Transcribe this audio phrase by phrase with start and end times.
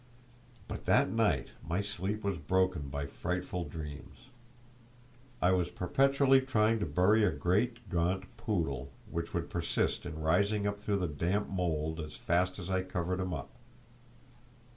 [0.67, 4.29] But that night my sleep was broken by frightful dreams.
[5.43, 10.65] I was perpetually trying to bury a great, gaunt poodle, which would persist in rising
[10.65, 13.49] up through the damp mould as fast as I covered him up.